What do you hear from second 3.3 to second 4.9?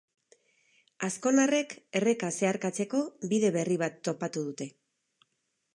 bide berri bat topatu dute.